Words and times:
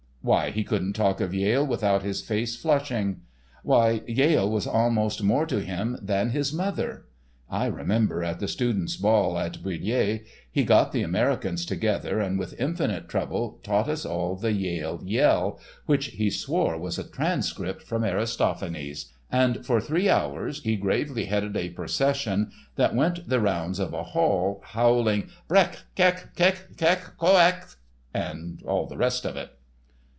Why, 0.23 0.51
he 0.51 0.63
couldn't 0.63 0.93
talk 0.93 1.19
of 1.19 1.33
Yale 1.33 1.65
without 1.65 2.03
his 2.03 2.21
face 2.21 2.55
flushing. 2.55 3.21
Why, 3.63 4.03
Yale 4.05 4.47
was 4.47 4.67
almost 4.67 5.23
more 5.23 5.47
to 5.47 5.59
him 5.65 5.97
than 5.99 6.29
his 6.29 6.53
mother. 6.53 7.07
I 7.49 7.65
remember, 7.65 8.23
at 8.23 8.39
the 8.39 8.47
students' 8.47 8.97
ball 8.97 9.39
at 9.39 9.63
Bulliers, 9.63 10.19
he 10.51 10.63
got 10.63 10.91
the 10.91 11.01
Americans 11.01 11.65
together, 11.65 12.19
and 12.19 12.37
with 12.37 12.61
infinite 12.61 13.09
trouble 13.09 13.59
taught 13.63 13.87
us 13.89 14.05
all 14.05 14.35
the 14.35 14.51
Yale 14.51 15.01
"yell", 15.03 15.59
which 15.87 16.09
he 16.09 16.29
swore 16.29 16.77
was 16.77 16.99
a 16.99 17.03
transcript 17.03 17.81
from 17.81 18.03
Aristophanes, 18.03 19.11
and 19.31 19.65
for 19.65 19.81
three 19.81 20.07
hours 20.07 20.61
he 20.61 20.75
gravely 20.75 21.25
headed 21.25 21.57
a 21.57 21.71
procession 21.71 22.51
that 22.75 22.93
went 22.93 23.27
the 23.27 23.39
rounds 23.41 23.79
of 23.79 23.91
a 23.91 24.03
hall 24.03 24.61
howling 24.65 25.31
"Brek! 25.49 25.77
Kek! 25.95 26.35
Kek! 26.35 26.77
Kek! 26.77 27.17
Co 27.17 27.37
ex!" 27.37 27.77
and 28.13 28.61
all 28.67 28.85
the 28.85 28.97
rest 28.97 29.25
of 29.25 29.35
it. 29.35 29.53